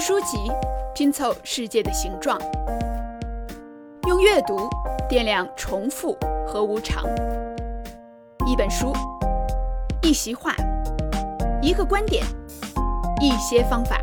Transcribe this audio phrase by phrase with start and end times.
[0.00, 0.50] 书籍
[0.94, 2.40] 拼凑世界的形状，
[4.08, 4.66] 用阅读
[5.10, 7.04] 掂量重复和无常。
[8.46, 8.94] 一本书，
[10.00, 10.54] 一席话，
[11.60, 12.24] 一个观点，
[13.20, 14.00] 一些方法，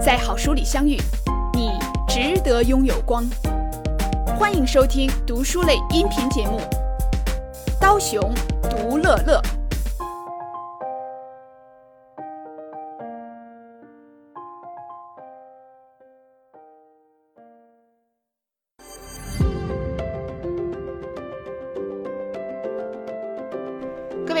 [0.00, 0.96] 在好书里相遇，
[1.52, 1.72] 你
[2.06, 3.24] 值得拥有光。
[4.38, 6.60] 欢迎收听读书类音频节目
[7.80, 8.32] 《刀熊
[8.70, 9.42] 读乐乐》。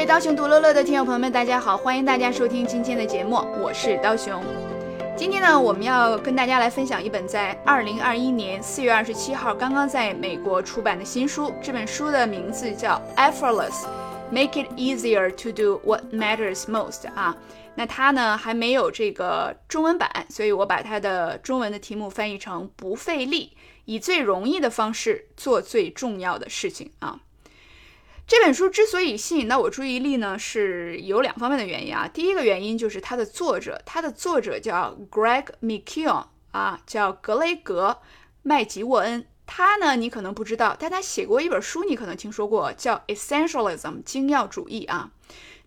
[0.06, 4.44] 刀熊读乐乐的听友朋友们，大家好，欢迎大家收听今天的节目，我是刀熊。
[5.16, 11.50] 今天呢，我们要跟大家来分享一本在二零二一年四月二十七号刚刚在美国出版的新书。
[11.62, 13.00] 这本书的名字叫
[13.32, 13.86] 《Effortless:
[14.30, 17.34] Make It Easier to Do What Matters Most》啊。
[17.74, 27.20] 那它呢还没有这个中文版，所以我把它的中文的题目翻译成“不费力，以最容易的方式做最重要的事情”啊。
[28.26, 32.08] 这本书之所以吸引到我注意力呢，是有两方面的原因啊。
[32.08, 37.98] 第一个原因就是它的作者，它的作者叫 Greg McKeown 啊，叫格雷格·
[38.42, 39.26] 麦吉沃恩。
[39.46, 45.10] 他呢，你可能不知道，但他写过一本书，你可能听说过，叫《Essentialism》精要主义啊。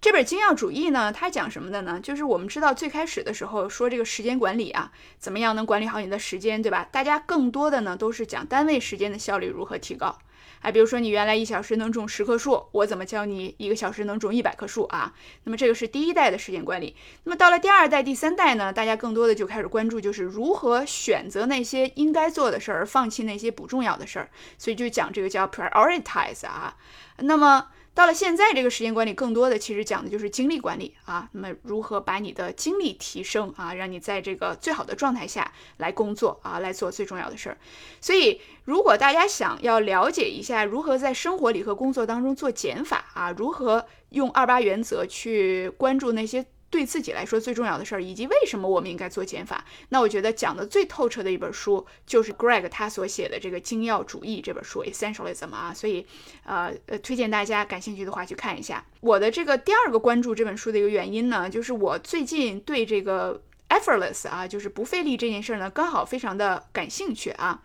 [0.01, 1.99] 这本精要主义呢，它讲什么的呢？
[2.01, 6.87] 就是我们知道最开始的时候说这个时间管理啊，怎么样能管理好你的时间，对吧？
[6.91, 10.17] 大家更多的呢都是讲单位时间的效率如何提高。
[10.61, 15.13] 哎，比如说你原来一小时能种十棵树，我怎么教你一个小时能种一百棵树啊？
[15.43, 16.95] 那么这个是第一代的时间管理。
[17.23, 18.73] 那么到了第二代、第三代呢？
[18.73, 24.29] 大家更多的就开始关注，就是如何选择那些应该做的事儿，放弃那些不重要的事儿。
[24.57, 26.75] 所以就讲这个叫 prioritize 啊。
[27.17, 27.67] 那么。
[27.97, 31.27] 到了现在，这个时间管理更多的其实讲的就是精力管理啊。
[31.31, 37.57] 那么如何把你的精力提升啊，让你在这个最好的状态下来工作啊，来做最重要的事儿。
[37.99, 46.45] 所以，如果大家想要了解一下如何在生活里和工作当中做减法啊，如何用二八原则去关注那些。
[46.69, 56.05] 对自己来说最重要的事儿，以及为什么我们应该做减法，那我觉得讲的最透彻的一本书就是 Greg 他所写的这个精要主义这本书 Essentialism 啊，所以
[56.43, 58.85] 呃呃推荐大家感兴趣的话去看一下。
[58.99, 67.61] 我的这个第二个关注这本书的一个原因呢，就是我最近对这个 effortless 啊，就是不费力这件事儿呢，刚好非常的感兴趣啊。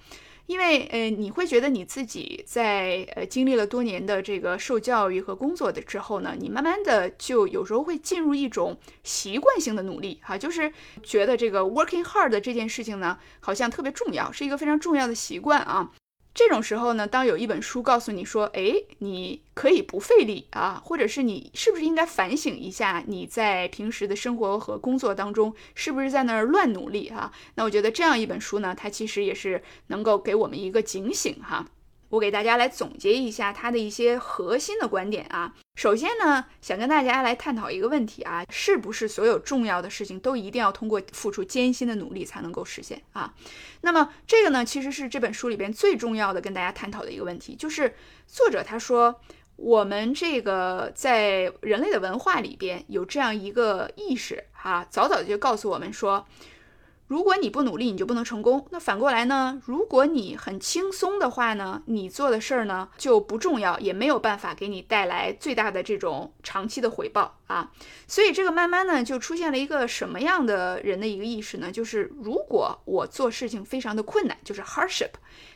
[0.46, 10.72] 因为呃，你会觉得你自己在呃经历了多年的这个受教育和工作的之后呢，你慢慢的就有时候会进入一种习惯性的努力哈，就是
[11.02, 15.90] 觉得这个 working hard 这件事情呢，好像特别重要，是一个非常重要的习惯啊。
[16.34, 27.30] 这种时候呢，当有一本书告诉你说，哎，你可以不费力啊，或者是你是不是应该反省一下你在平时的生活和工作当中是不是在那儿乱努力哈？
[27.56, 31.66] 那我觉得这样一本书呢，它其实也是能够给我们一个警醒哈。
[32.08, 35.54] 我给大家来总结一下它的一些核心的观点啊。
[35.74, 43.34] 首先呢，想跟大家来探讨一个问题啊，是不是所有重要的事情都一定要通过付出艰辛的努力才能够实现啊？
[43.80, 47.94] 那么这个呢，其实是这本书里边最重要的跟大家探讨的一个问题，就是
[48.26, 49.18] 作者他说，
[49.56, 56.26] 我们这个在人类的文化里边有这样一个意识哈，早早就告诉我们说。
[57.12, 58.66] 如果你不努力，你就不能成功。
[58.70, 59.60] 那反过来呢？
[59.66, 67.70] 如果你很轻松的话呢，你做的事儿呢就不重要，也没有办法给你带来最大的这种长期的回报啊。
[68.06, 71.70] 所以这个慢慢呢就出现了一个什么样的人的一个意识呢？
[71.70, 75.10] 就是如果我做事情非常的困难，就是 hardship，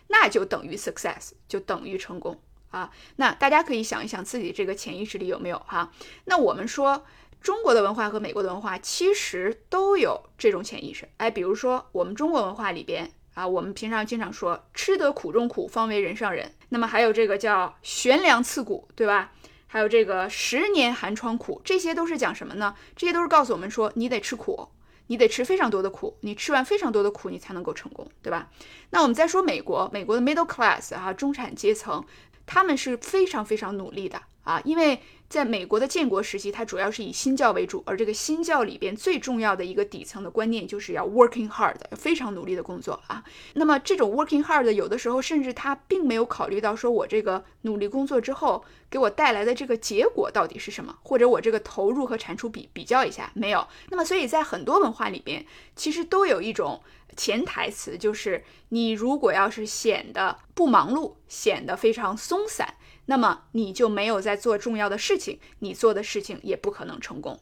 [0.08, 2.38] 那就等于 success，就等于成功
[2.70, 2.90] 啊。
[3.16, 5.90] 那大家可以想一想自己这个潜意识里有没有哈？
[6.26, 7.06] 那我们说。
[7.46, 19.30] 中国的文化和美国的文化其实都有这种潜意识，哎，比如说我们中国文化里边啊，我们平常经常说“吃得苦中苦，方为人上人”，那么还有这个叫“悬梁刺股”，对吧？
[19.68, 22.74] 还有这个“十年寒窗苦”，这些都是讲什么呢？
[22.96, 24.66] 这些都是告诉我们说，你得吃苦，
[25.06, 28.50] 你得吃非常多的苦，你吃完非常多的苦，你才能够成功，对吧？
[28.90, 32.04] 那我们再说美国，美国的 middle class 啊，中产阶层，
[32.44, 34.98] 他们是非常非常努力的啊，因为。
[35.28, 43.24] 在美国的建国时期，它主要是以新教为主，而这个新教里边最重要的一个底层的观念，就是要 working hard，非常努力的工作啊。
[43.54, 53.66] 那么这种 working hard，有的时候甚至他并没有考虑到说我这个努力工作之后给我带来的这个结果到底是什么，或者我这个投入和产出比比较一下没有。
[53.90, 55.44] 那么所以在很多文化里边，
[55.74, 56.80] 其实都有一种
[57.16, 62.74] 潜台词，就是你如果要是显得不忙碌，显得非常松散。
[63.06, 67.40] 那么你就没有在做重要的事情，你做的事情也不可能成功。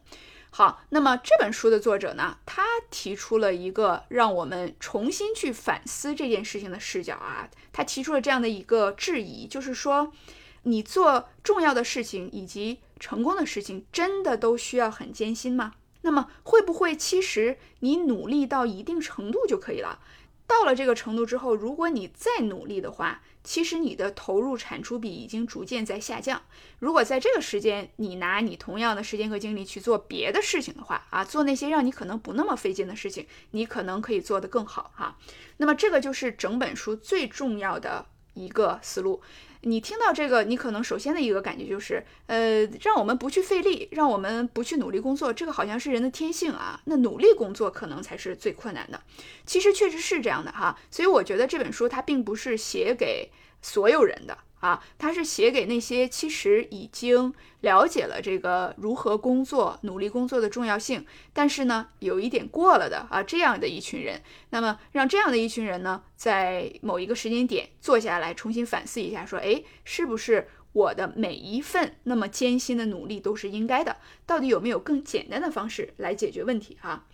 [0.51, 10.13] 好，那么这本书的作者呢，他提出了一个让我们重新去反思这件事情的视角啊，他提出了这样的一个质疑，就是说，
[10.63, 15.73] 你做重要的事情以及成功的事情，真的都需要很艰辛吗？
[16.03, 19.99] 那么会不会其实你努力到一定程度就可以了？
[20.47, 26.43] 到了这个程度之后，如果你再努力的话，其实你的投入产出比已经逐渐在下降。
[26.79, 35.17] 如果在这个时间，你拿你同样的时间和精力去做别的事情的话，啊，做那些让你可能不那么费劲的事情，你可能可以做得更好哈。
[35.57, 39.23] 那么这个就是整本书最重要的一个思路。
[39.65, 46.81] 你听到这个，你可能首先的一个感觉就是，呃，让我们不去费力，让我们不去努力工作，这个好像是人的天性啊。
[46.85, 49.03] 那努力工作可能才是最困难的。
[49.45, 50.79] 其实确实是这样的哈。
[50.91, 53.31] 所以我觉得这本书它并不是写给
[53.63, 54.39] 所有人的。
[54.65, 64.23] 啊，他是写给那些其实已经了解了这个如何工作、努力工作的重要性，但是呢，有一点过了的啊这样的一群人。
[64.49, 73.99] 那么，让这样的一群人呢，在某一个时间点坐下来重新反思一下，说，哎，是不是我的每一份那么艰辛的努力都是应该的？
[74.25, 76.79] 到底有没有更简单的方式来解决问题？
[76.81, 77.05] 哈。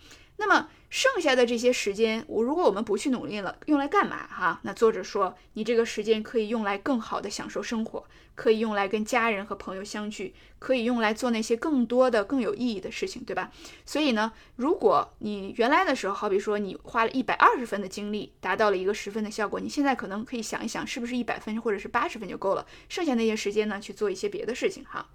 [0.41, 4.59] 那么剩下的这些时间，我如果我们不去努力了，用来干嘛哈？
[4.63, 8.03] 那作者说，你这个时间可以用来更好的享受生活，
[8.33, 13.51] 可以用来跟家人和朋友相聚，可以用来做那些更多的更有意义的事情，对吧？
[13.85, 22.65] 所以呢，如果你原来的时候，好比说你花了一百二十分的精力，达到了一个十分的效果，你现在可能可以想一想，是不是一百分或者是八十分就够了？
[22.89, 25.07] 剩下那些时间呢，去做一些别的事情哈。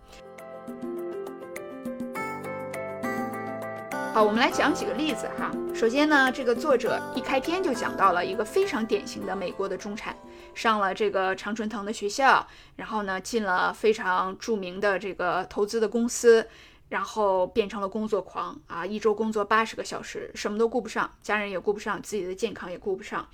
[4.16, 5.52] 好，我们来讲几个例子哈。
[5.74, 10.16] 首先呢，这个作者一开篇就讲到了一个非常典型的美国的中产，
[10.54, 12.46] 上了这个常春藤的学校，
[12.76, 16.48] 然后呢进了非常著名的这个投资的公司，
[16.88, 23.28] 然后变成了工作狂啊，一周工作八十个小时，什么都顾不上，家人也顾不上，自己的健康也顾不上。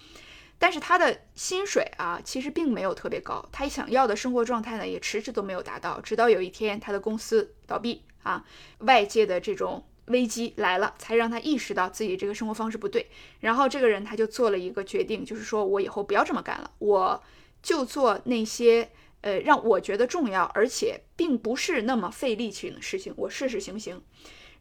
[0.58, 6.00] 但是他的薪水啊，其实并没有特别高，他想要的生活状态呢，也迟迟都没有达到。
[6.00, 8.44] 直到有一天，他的公司倒闭啊，
[8.78, 9.84] 外界的这种。
[10.06, 13.08] 危机来了，才让他意识到自己这个生活方式不对。
[13.40, 17.22] 然后这个人他就做了一个决定，就是说我以后不要这么干了，我
[17.62, 18.90] 就做那些
[19.20, 24.02] 呃让我觉得重要，而且并不是那么费力气的事情，我试试行不行？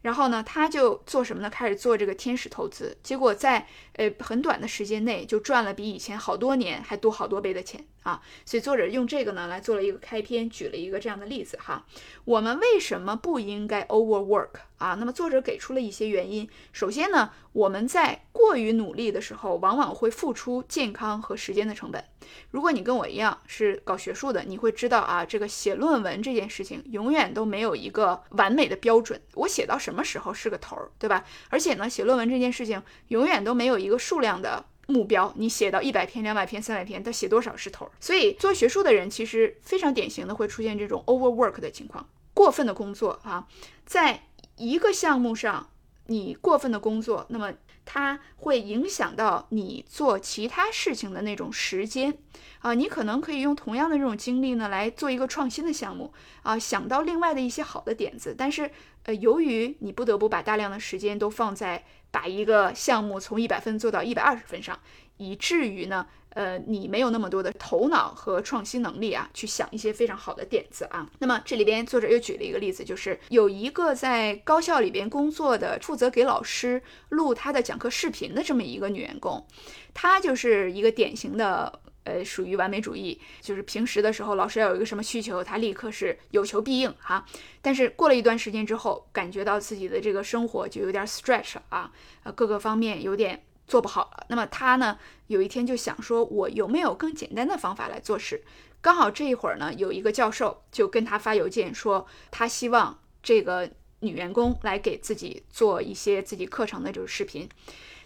[0.02, 1.48] 然后呢，他就做什么呢？
[1.48, 8.20] 开始做这个天使投资，结果在呃很短的时间内就赚了比以前好多年还多好多倍的钱啊！
[8.44, 11.84] 所以作者用这个呢来做了一个开篇，举了一个这样的例子哈。
[12.24, 14.96] 我们为什么不应该 overwork 啊？
[14.98, 16.48] 那么作者给出了一些原因。
[16.72, 22.04] 首先呢，我们在过于努力的时候，往往会付出健康和时间的成本。
[22.50, 29.20] 如果你跟我一样是搞学术的，你会知道啊，这个写论文这件事情永远都没有一个完美的标准。
[29.34, 31.24] 我写到什么时候是个头儿，对吧？
[31.50, 35.32] 而且呢，写论文这件事情永远都没有一个数量的目标。
[35.36, 37.90] 你写到一百篇、两百篇、三百篇，他写多少是头儿？
[37.98, 43.48] 所以做学术的人其实非常典型的会出现这种 overwork 的情况，过分的工作啊，
[43.86, 44.24] 在
[44.56, 45.70] 一个项目上
[46.12, 47.52] 你过分的工作，那么。
[47.84, 52.16] 它会影响到你做其他事情的那种时间
[52.60, 56.12] 啊，你可能可以用同样的这种精力呢来做一个创新的项目
[56.44, 58.70] 啊，想到另外的一些好的点子，但是
[59.02, 64.78] 呃，由于你不得不把大量的时间都放在把一个项目从一百分做到一百二十分上，
[65.16, 66.06] 以至于呢。
[66.34, 71.06] 呃，你没有那么多的头脑和创新能力啊，去想一些非常好的点子啊。
[71.18, 79.46] 那么这里边作者又举了一个例子，就是有一个在高校里边工作的，负责给老师录他的讲课视频的这么一个女员工，
[79.92, 87.26] 她就是一个典型的呃，属于完美主义，就是平时的时候老师要有一个什么需求，她立刻是有求必应哈。
[87.60, 93.44] 但是过了一段时间之后，感觉到自己的这个生活就有点 stretch 啊，呃，各个方面有点。
[93.66, 94.98] 做不好了，那么他呢？
[95.28, 98.42] 有一天就想说，我有没有更简单的方法来做事？
[98.80, 107.48] 刚好这一会儿呢，有一个教授就跟他发邮件说，他希望这个女员工来给自己做一些自己课程的这种视频。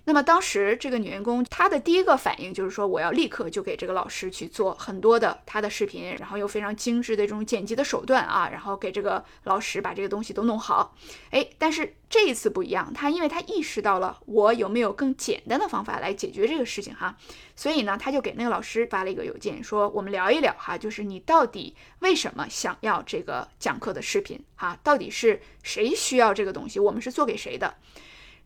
[0.09, 10.95] 那么当时这个女员工她的第一个反应就是说，我要立刻就给这个老师去做很多的她的视频，然后又非常精致的这种剪辑的手段啊，然后给这个老师把这个东西都弄好。
[11.31, 17.17] 哎，但是这一次不一样，她因为她意识到了我有没有更简单的方法来解决这个事情哈，
[17.57, 27.75] 所以呢，她就给那个老师发了一个邮件，说我们聊一聊哈，就是你到底为什么想要这个讲课的视频哈，到底是谁需要这个东西，我们是做给谁的？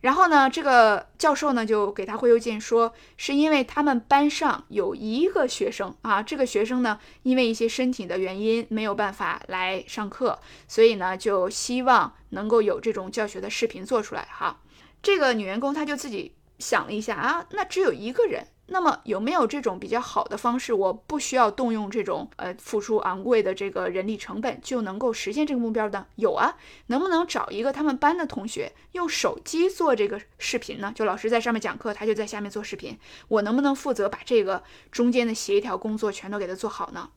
[0.00, 14.61] 然后呢，这个教授呢就给他回邮件说，是因为他们班上有一个学生啊，这个学生呢因为一些身体的原因没有办法来上课，所以呢就希望能够有这种教学的视频做出来哈。
[15.02, 18.47] 这个女员工她就自己想了一下啊，那只有一个人。
[18.73, 26.07] 那么有没有这种比较好的方式，我不需要动用这种呃付出昂贵的这个人力成本就能够实现这个目标的？
[26.15, 30.93] 有啊，能不能找一个他们班的同学用手机做这个视频呢？
[30.95, 32.97] 就老师在上面讲课，他就在下面做视频，
[33.27, 34.62] 我能不能负责把这个
[34.93, 37.11] 中间的协调工作全都给他做好呢？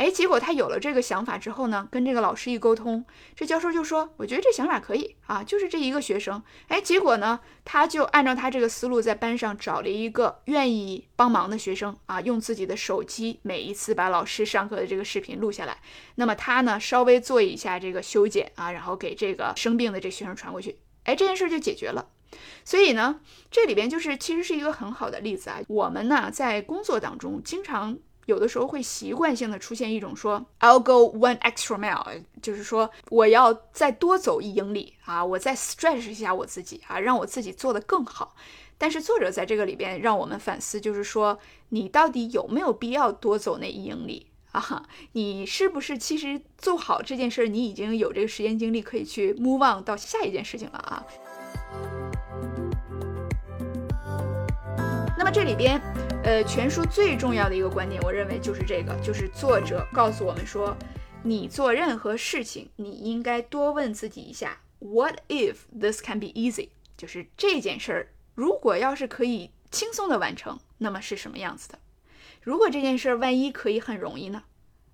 [0.00, 3.04] 哎，结果他有了这个想法之后呢，跟这个老师一沟通，
[3.36, 15.76] 这教授就说：“我觉得这想法可以啊，就是这一个学生。”哎，结果呢，他就按照他这个思路，在班上找了一个愿意帮忙的学生啊，用自己的手机每一次把老师上课的这个视频录下来。
[16.14, 20.78] 那么他呢，稍微做一下这个修剪啊，然后给这个生病的这学生传过去。
[21.04, 22.08] 哎，这件事就解决了。
[22.64, 25.60] 所以呢，这里边就是其实是一个很好的例子啊。
[25.68, 27.98] 我们呢，在工作当中经常。
[28.26, 38.36] 有的时候会习惯性的出现一种说 I'll go one extra mile，就是说我要再多走一英里啊，我再 stretch 一下我自己啊，让我自己做得更好。
[38.78, 41.38] 但是作者在这个里边让我们反思，就是说
[41.70, 44.86] 你到底有没有必要多走那一英里啊？
[45.12, 51.04] 你是不是其实做好这件事，你已经有这个时间精力可以去 move on 到下一件事情了啊？
[55.18, 55.78] 那么这里边。
[56.22, 60.76] 呃，全书最重要的一个观点，我认为就是这个，就是作者告诉我们说，
[61.22, 66.68] 你做任何事情，你应该多问自己一下，What if this can be easy？
[66.96, 71.78] 就是这件事儿，如果要是可以轻松的完成，那么是什么样子的？
[72.42, 74.44] 如果这件事儿万一可以很容易呢？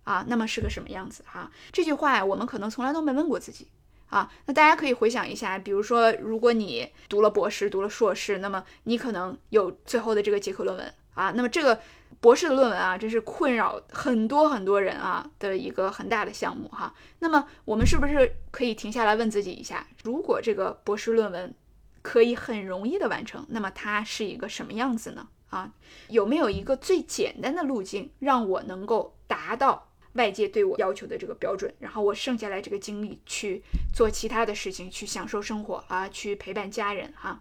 [0.04, 1.25] 啊，那么是个什么样子？
[1.26, 3.66] 哈，这句话呀，我们可能从来都没问过自己
[4.06, 4.33] 啊。
[4.47, 10.95] 那大家可以回想一下，比如说，如果你读了博士，读了硕士，那么你可能有最后的这个结课论文。
[11.16, 11.80] 啊，那么这个
[12.20, 16.94] 博士的论文啊，这是困扰很多很多人啊的一个很大的项目哈。
[17.20, 21.54] 那么我们是不是可以停下来问自己一下，如果这个博士论文
[22.02, 25.26] 可以很容易的完成，那么它是一个什么样子呢？
[25.49, 25.73] 啊，
[26.08, 33.62] 有没有一个最简单的路径，让我能够达到外界对我要求的这个标准，然后我剩下来这个精力去
[33.94, 37.40] 做其他的事情，去享受生活啊，去陪伴家人哈。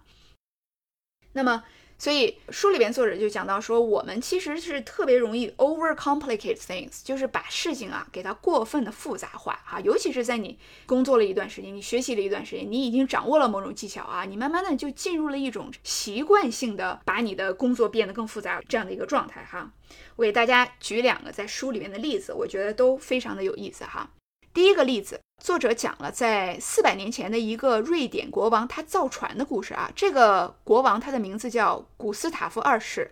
[1.34, 1.64] 那么。
[1.98, 9.80] 所以书里边作者就讲到说，我们其实是特别容易 over complicate things，就是把事情啊给它过分的复杂化哈。
[9.80, 19.72] 尤其是在你工作了一段时间，你学习了一段时间，你已经掌握了某种技巧啊，你慢慢的就进入了一种习惯性的把你的工作变得更复杂这样的一个状态哈。
[20.18, 24.10] 我给大家举两个在书里面的例子，我觉得都非常的有意思哈。
[24.56, 25.20] 第一个例子。
[25.44, 29.92] 作者讲了在四百年前的一个瑞典国王他造船的故事啊。
[29.94, 33.12] 这个国王他的名字叫古斯塔夫二世，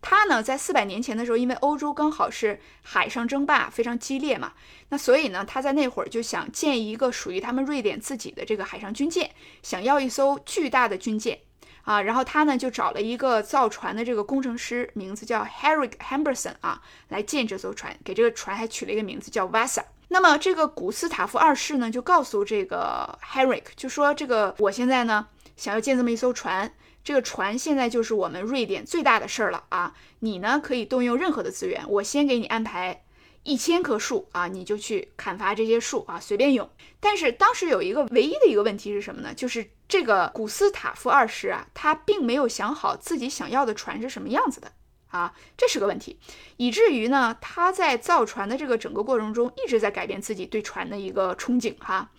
[0.00, 4.52] 他呢在四百年前的时候，因为欧洲刚好是海上争霸非常激烈嘛，
[4.90, 9.32] 那所以呢他在那会儿就想建一个属于他们瑞典自己的这个海上军舰，
[9.64, 11.40] 想要一艘巨大的军舰
[11.82, 12.00] 啊。
[12.02, 19.82] 然后他呢就找了一个造船的这个工程师，名字叫 Harry Hamberson 啊，来建这艘船，给这个船还取了一个名字叫 Vasa。
[20.08, 29.94] 那么这个古斯塔夫二世呢，就告诉这个 Henrik，就说这个我现在呢想要建这么一艘船，这个船现在就是我们瑞典最大的事儿了啊！
[30.20, 33.04] 你呢可以动用任何的资源，我先给你安排
[33.42, 36.70] 一千棵树啊，你就去砍伐这些树啊，随便用。
[37.00, 39.34] 但是当时有一个唯一的一个问题是什么呢？
[39.34, 44.72] 就是这个古斯塔夫二世啊，他并没有想好自己想要的船是什么样子的。
[45.14, 46.18] 啊，这是个问题，
[46.56, 52.10] 以至于呢，他在造船的这个整个过程中一直在改变自己对船的一个憧憬哈。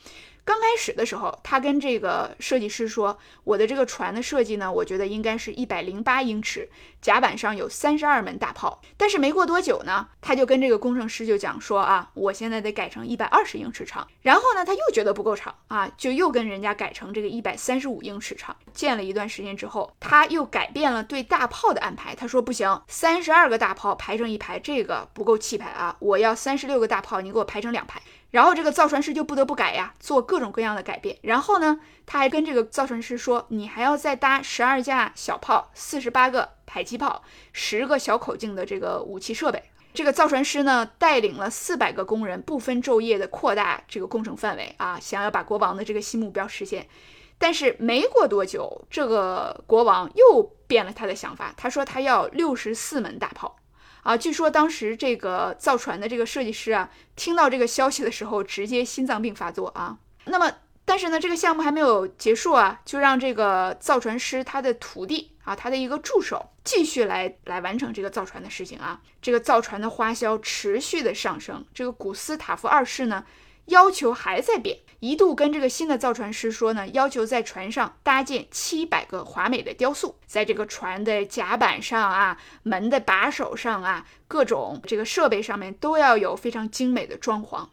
[0.45, 6.69] 刚开始的时候，他跟这个设计师说：“我的这个船的设计呢，我觉得应该是一百零八英尺，
[7.01, 18.55] 甲板上有三十二门大炮。”但是没过多久呢，他就跟这个工程师就讲说：“啊，我现在得改成一百二十英尺长。”然后呢，他又觉得不够长啊，就又跟人家改成这个一百三十五英尺长。
[18.71, 22.13] 建了一段时间之后，他又改变了对大炮的安排。
[22.13, 25.95] 他说：“不行，三十二个大炮排成一排，这个不够气派啊！
[25.97, 27.99] 我要三十六个大炮，你给我排成两排。”
[28.35, 31.17] 然后这个造船师就不得不改呀，做各种各样的改变。
[31.21, 37.23] 然后呢，他还跟这个造船师说：“你还要再搭十二架小炮，四十八个迫击炮，
[37.53, 39.63] 十个小口径的这个武器设备。”
[39.95, 46.85] 这个造船师呢，带领了四百个工人，不分昼夜的扩大这个工程范围啊，想要把国王的这个新目标实现。
[47.37, 53.55] 但是没过多久，这个国王又变了他的想法，他说他要六十四门大炮。
[54.05, 59.97] 啊，据说当时这个造船的这个设计师啊，听到这个消息的时候，直接心脏病发作啊。
[60.25, 60.51] 那么
[60.85, 69.01] 但是呢，这个项目还没有结束啊，就让这个造船师他的徒弟啊，他的一个助手继续来来完成这个造船的事情啊。
[69.19, 73.25] 这个造船的花销持续的上升，这个古斯塔夫二世呢。
[73.69, 87.67] 要求还在变，一度跟这个新的造船师说呢，要求在船上搭建七百个华美的雕塑，在这个船的甲板上啊、门的把手上啊、各种这个设备上面都要有非常精美的装潢。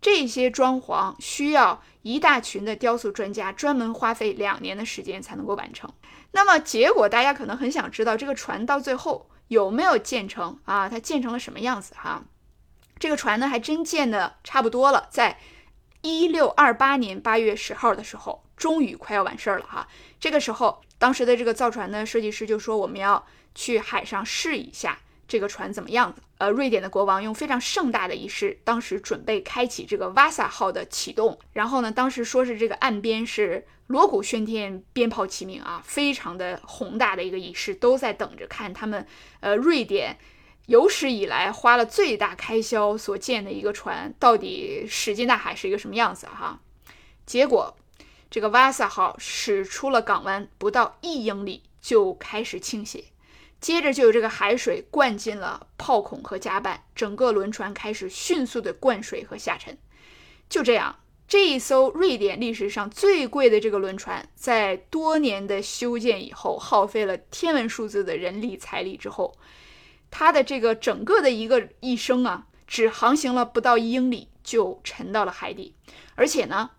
[0.00, 5.92] 这些装潢需要一大群的雕塑专家专门花费两年的时间才能够完成。
[6.30, 10.88] 那么结果，大家可能很想知道，这个船到最后有没有建成啊？
[10.88, 12.22] 它建成了什么样子哈？
[13.00, 15.38] 这个船呢，还真建的差不多了，在
[16.02, 19.88] 一六二八年八月十号的时候，终于快要完事儿了哈。
[20.20, 31.36] 这个时候，当时的这个造船的设计师就说：“我们要去海上试一下这个船怎么样子。”呃，瑞典的国王用非常盛大的仪式，当时准备开启这个瓦萨号的启动。
[31.52, 39.04] 然后呢，当时说是这个岸边是锣鼓喧天，鞭炮齐鸣啊，非常的宏大的一个仪式，都在等着看他们
[39.40, 40.16] 呃瑞典。
[40.68, 46.60] 有史以来花了最大开销所建的一个船，到底驶进大海是一个什么样子哈？
[47.24, 47.74] 结果，
[48.30, 53.04] 这个瓦萨号驶出了港湾不到一英里就开始倾斜，
[53.58, 59.78] 接着就有这个海水灌进了炮孔和甲板，整个轮船开始迅速的灌水和下沉。
[60.50, 60.96] 就这样，
[61.26, 69.34] 这一艘瑞典历史上最贵的这个轮船，在多年的修建以后，耗费了天文数字的人力财力之后。
[70.10, 75.74] 他的这个整个的一个一生啊，只航行了不到一英里就沉到了海底，
[76.14, 76.70] 而且呢，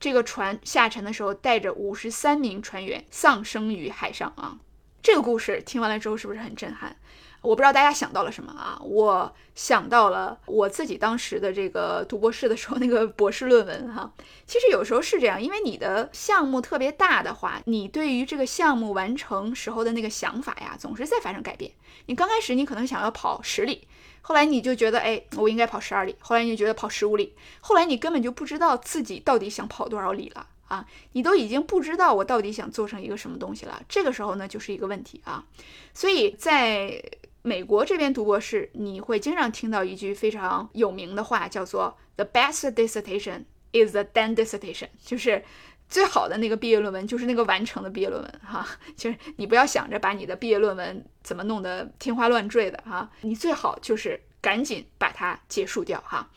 [0.00, 4.58] 这个船下沉的时候带着五十三名船员丧生于海上啊。
[5.02, 6.96] 这个故事听完了之后是不是很震撼？
[7.40, 8.78] 我不知道大家想到了什么啊？
[8.84, 14.12] 我想到了我自己当时的这个读博士的时候那个 博士论文哈。
[14.46, 21.72] 其实有时候是这样，因为你的项目特别大的话，你对于这个项目完成时候的那个想法呀，总是在发生改变。
[22.06, 23.88] 你刚开始你可能想要跑十里，
[24.20, 30.86] 后来你就觉得哎，我应该跑十二里，后来你就觉得跑十五里，后来你根本就不知道自己到底想跑多少里了啊！
[31.12, 33.82] 你都已经不知道我到底想做成一个什么东西了。
[33.86, 35.44] 这个时候呢，就是一个问题啊。
[35.92, 37.02] 所以在
[37.42, 45.44] 美国这边读博士，你会经常听到一句非常有名的话，叫做 “the best dissertation is the done dissertation”，就是
[45.90, 48.66] 最好的那个毕业论文就是那个完成的毕业论文哈。
[48.96, 56.30] 就是你不要想着把你的毕业论文怎么弄得天花乱坠的哈，你最好就是赶紧把它结束掉哈。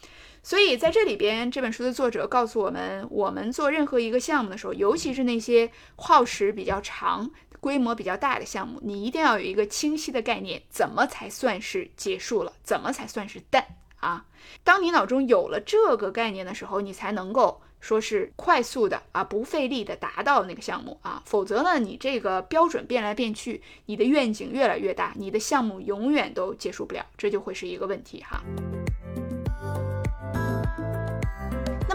[0.45, 7.31] 所以在这里边，这本书的作者告诉我们，我们做任何一个项目的时候，尤其是那些耗时比较长。
[7.59, 12.53] 规模比较大的项目，你一定要有一个清晰的概念，怎么才算是结束了？
[12.61, 14.23] 怎么才算是 done 啊？
[14.63, 21.23] 当你脑中有了这个概念的时候，你才能够说是快速的啊，不费力的达到那个项目啊。
[21.25, 28.43] 否则呢，你这个标准变来变去，你的愿景越来越大，你的项目永远都结束不了，这就会是一个问题哈。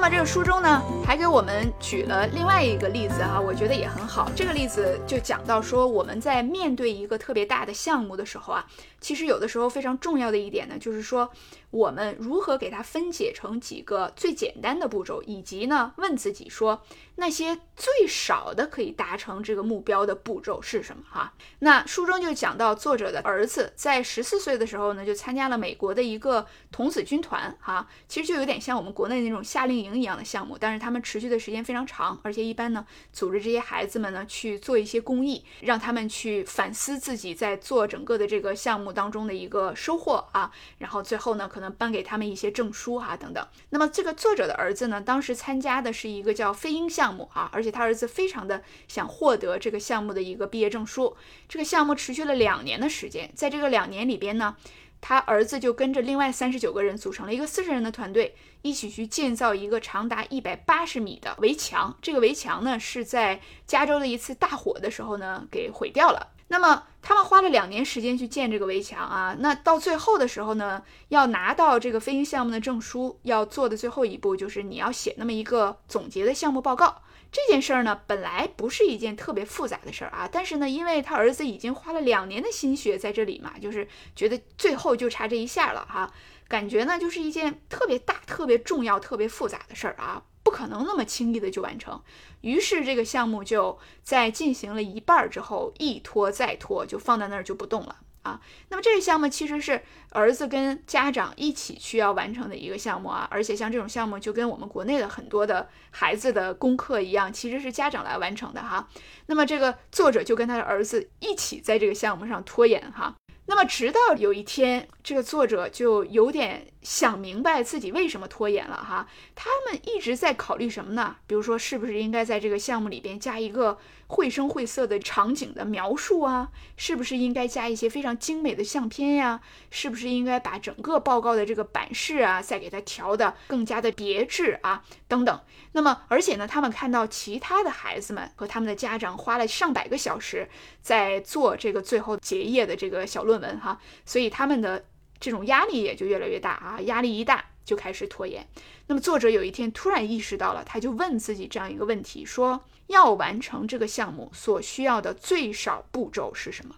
[0.01, 4.31] 那么这个书中呢，还给我们举了另外一个例子哈，我觉得也很好。
[4.35, 8.65] 这个例子就讲到说，我们在面对一个特别大的项目的时候啊，
[8.99, 11.31] 其实有的时候非常重要的一点呢，就是说。
[11.73, 16.83] 我们如何给它分解成几个最简单的步骤，以及呢，问自己说
[17.15, 21.05] 那些最少的可以达成这个目标的步骤是什么？
[21.09, 41.61] 哈，那书中就讲到作者的儿子在十四岁的时候呢，就参加了美国的一个童子军团，哈，其实就有点像我们国内那种夏令营一样的项目，但是他们持续的时间非常长，而且一般呢，组织这些孩子们呢去做一些公益，让他们去反思自己在做整个的这个项目当中的一个收获啊，然后最后呢可。
[41.61, 43.47] 能颁给他们一些证书哈等等。
[43.69, 51.15] 那么这个作者的儿子呢，当时参加的是一个叫飞鹰项目啊，而且他儿子非常的想获得这个项目的一个毕业证书。
[51.47, 54.57] 这个项目持续了两年的时间，在这个两年里边呢，
[55.01, 61.97] 他儿子就跟着另外三十九个人组成了一个四十人的团队，一起去建造一个长达一百八十米的围墙。
[62.03, 66.29] 这个围墙呢，是在加州的一次大火的时候呢给毁掉了。
[66.49, 77.03] 那么他们花了两年时间去建这个围墙啊，那到最后的时候呢，要拿到这个飞行项目的证书，要做的最后一步就是你要写那么一个总结的项目报告。
[77.33, 86.13] 这件事儿呢，本来不是一件特别复杂的事儿啊，但是呢，因为他儿子已经花了两年的心血在这里嘛，就是觉得最后就差这一下了哈，
[86.49, 90.25] 感觉呢就是一件特别大、特别重要、特别复杂的事儿啊。
[90.43, 92.03] 不可能那么轻易的就完成，
[92.41, 97.99] 于是这个项目就在进行了一半之后一拖再拖，就放在那儿就不动了。
[98.23, 98.41] 啊。
[98.69, 108.89] 那么这个项目其实是儿子跟家长一起需要完成的一个项目啊，而且像这种项目就跟我们国内的很多的孩子的功课一样，其实是家长来完成的哈。
[109.27, 113.15] 那么这个作者就跟他的儿子一起在这个项目上拖延哈。
[113.51, 119.09] 那么直到有一天，这个作者就有点想明白自己为什么拖延了哈。
[119.35, 121.17] 他们一直在考虑什么呢？
[121.27, 126.51] 比如说，是不是应该在这个项目里边加一个绘声绘色的场景的描述啊？
[126.77, 129.41] 是不是应该加一些非常精美的相片呀？
[129.69, 134.85] 是不是应该把整个报告的这个版式啊，再给它调的更加的别致啊？
[135.11, 135.41] 等等。
[135.73, 140.49] 那么，而且呢，他们看到其他的孩子们和他们的家长花了上百个小时
[140.81, 144.85] 在做这个最后结业的这个小论文哈，所以他们的
[145.19, 148.47] 这种压力也就越来越大啊，压力一大就开始拖延。
[148.87, 156.77] 那么作者有一天突然意识到了，他就问自己这样一个问题：说要完成这个项目所需要的最少步骤是什么？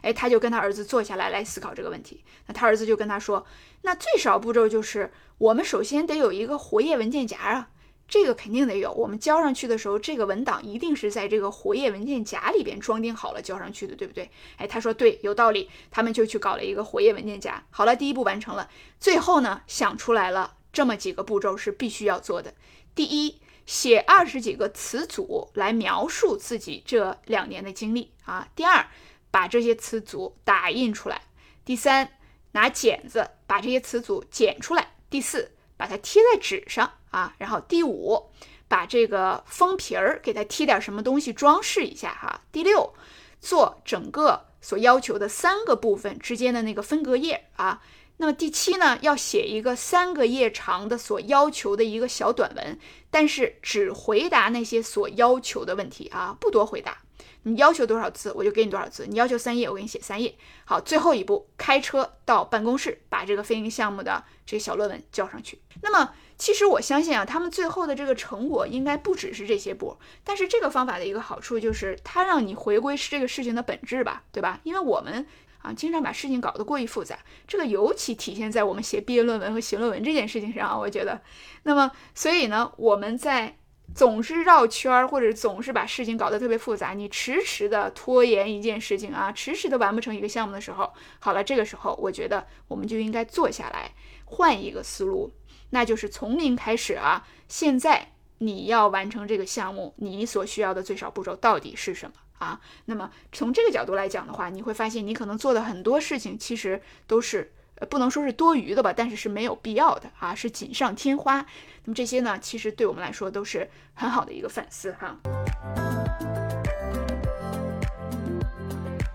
[0.00, 2.24] 哎，他就跟他儿子坐下来来思考这个问题。
[2.46, 3.46] 那他儿子就跟他说：
[3.82, 7.68] 那最少步骤就是我们首先得有一个活页文件夹啊。
[8.12, 14.30] 这个肯定得有，我们交上去的时候，这个文档一定是在这个活页文件夹里边装订好了交上去的，对不对？
[14.58, 15.70] 哎，他说对，有道理。
[15.90, 17.64] 他们就去搞了一个活页文件夹。
[17.70, 18.68] 好了，第一步完成了。
[19.00, 22.52] 最后呢，想出来了这么几个步骤是必须要做的。
[22.94, 28.46] 第一，写二十几个词组来描述自己这两年的经历啊。
[28.54, 28.86] 第二，
[29.30, 31.22] 把这些词组打印出来。
[31.64, 32.10] 第三，
[32.50, 34.96] 拿剪子把这些词组剪出来。
[35.08, 36.92] 第四，把它贴在纸上。
[37.12, 38.30] 啊，然后第五，
[38.66, 42.40] 把这个封皮儿给它贴点什么东西装饰一下哈。
[42.50, 42.94] 第六，
[43.40, 47.82] 做整个所要求的三个部分之间的那个分隔页啊。
[48.16, 52.78] 那么第七呢，要写一个三个页长的所要求的一个小短文，
[53.10, 56.98] 但是只回答那些所要求的问题啊，不多回答。
[57.42, 59.04] 你要求多少字，我就给你多少字。
[59.06, 60.34] 你要求三页，我给你写三页。
[60.64, 65.60] 好，最后一步，开车到办公室，把这个飞行项目的这个小论文交上去。
[65.82, 66.14] 那么。
[66.42, 69.96] 其实我相信啊，他们最后的这个成果应该不只是这些步。
[70.24, 74.58] 但是这个方法的一个好处就是，它让你回归是这个事情的本质吧，对吧？
[74.64, 75.24] 因为我们
[75.60, 80.76] 啊，经常把事情搞得过于复杂，这个尤其体现在我们写毕业论文和写论文这件事情上啊。
[80.76, 81.22] 我觉得，
[81.62, 83.56] 那么所以呢，我们在
[83.94, 93.92] 总是绕圈儿或者总是把事情搞得特别复杂，你迟迟的拖延一件事情啊，迟迟的完不成一个项目的时候，好了，这个时候我觉得我们就应该坐下来，
[94.24, 95.30] 换一个思路。
[95.74, 97.26] 那就是从零开始啊！
[97.48, 98.08] 现在
[98.38, 102.60] 你要完成这个项目，你所需要的最少步骤到底是什么啊？
[102.84, 111.36] 那么从这个角度来讲的话，你会发现你可能做的很多事情其实都是呃不能说是多余的吧，但是是没有必要的啊，是锦上添花。
[111.84, 115.16] 那么这些呢，其实对我们来说都是很好的一个反思哈。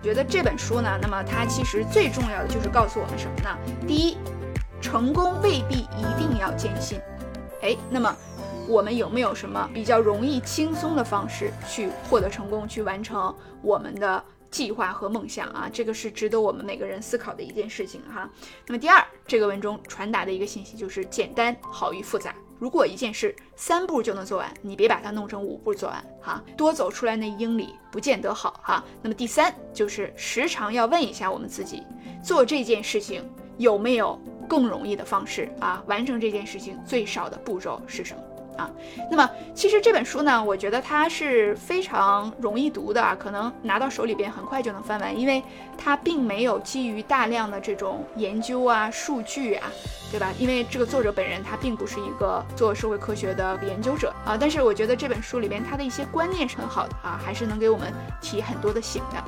[0.01, 3.55] 觉得这本书呢，那么它其实最重要的就是告诉我们什么呢？
[3.87, 4.17] 第一。
[4.81, 6.99] 成功未必一定要艰辛，
[7.61, 8.15] 哎，那么
[8.67, 15.69] 我们有没有什么比较容易轻松的方式去获得成功，去完成我们的计划和梦想啊？
[15.71, 18.29] 这个是值得我们每个人思考的一件事情哈。
[18.65, 22.33] 那么第二，这个文中传达的一个信息就是简单好于复杂。
[22.59, 28.83] 如果一件事三步就能做完，你别把它弄成五步做完哈，多走出来那英里不见得好哈。
[29.01, 31.83] 那么第三就是时常要问一下我们自己，
[32.23, 33.23] 做这件事情
[33.57, 34.19] 有没有？
[34.47, 38.21] 更容易的方式啊，完成这件事情最少的步骤是什么
[38.57, 38.69] 啊？
[39.11, 45.43] 那么其实这本书呢，我觉得它是非常容易读的啊，可能拿到手里边很快就能翻完，因为
[45.77, 49.69] 它并没有基于大量的这种研究啊、数据啊，
[50.11, 50.31] 对吧？
[50.39, 59.23] 因为这个作者本人他并不是一个做社会科学的研究者啊，但是我觉得这本书里边他的一些观念是很好的啊，还是能给我们提很多的醒的。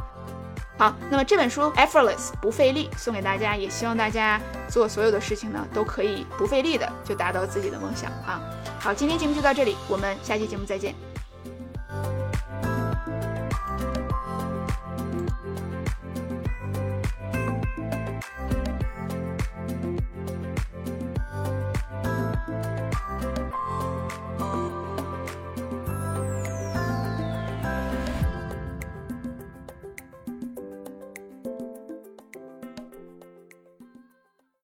[0.80, 4.39] 好，那么这本书 effortless 不费力送给大家，也希望大家
[4.70, 8.39] 做所有的事情呢都可以不费力的就达到自己的梦想啊。
[8.80, 11.09] 好，今天节目就到这里，我们下期节目再见。